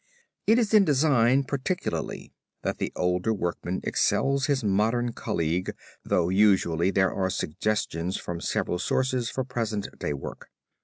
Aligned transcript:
It 0.47 0.57
is 0.57 0.73
in 0.73 0.83
design 0.83 1.43
particularly 1.43 2.33
that 2.63 2.79
the 2.79 2.91
older 2.95 3.31
workman 3.31 3.81
excels 3.83 4.47
his 4.47 4.63
modern 4.63 5.13
colleague 5.13 5.75
though 6.03 6.29
usually 6.29 6.89
there 6.89 7.13
are 7.13 7.29
suggestions 7.29 8.17
from 8.17 8.41
several 8.41 8.79
sources 8.79 9.29
for 9.29 9.43
present 9.43 9.87
day 9.99 10.13
work. 10.13 10.49